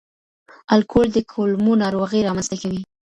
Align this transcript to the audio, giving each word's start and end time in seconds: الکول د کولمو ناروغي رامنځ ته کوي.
الکول 0.75 1.07
د 1.13 1.17
کولمو 1.31 1.73
ناروغي 1.83 2.19
رامنځ 2.27 2.47
ته 2.51 2.57
کوي. 2.61 2.81